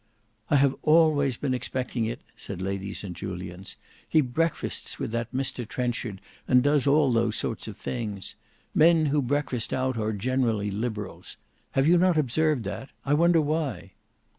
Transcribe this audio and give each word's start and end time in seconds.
"I 0.49 0.55
have 0.55 0.75
always 0.81 1.37
been 1.37 1.53
expecting 1.53 2.05
it," 2.07 2.21
said 2.35 2.59
Lady 2.59 2.91
St 2.91 3.15
Julians. 3.15 3.77
"He 4.09 4.19
breakfasts 4.21 4.97
with 4.97 5.11
that 5.11 5.31
Mr 5.31 5.63
Trenchard 5.69 6.21
and 6.47 6.63
does 6.63 6.87
all 6.87 7.11
those 7.11 7.35
sorts 7.35 7.67
of 7.67 7.77
things. 7.77 8.33
Men 8.73 9.05
who 9.05 9.21
breakfast 9.21 9.71
out 9.71 9.99
are 9.99 10.11
generally 10.11 10.71
liberals. 10.71 11.37
Have 11.73 11.87
not 11.87 12.15
you 12.15 12.19
observed 12.19 12.63
that? 12.63 12.89
I 13.05 13.13
wonder 13.13 13.41
why?" 13.41 13.91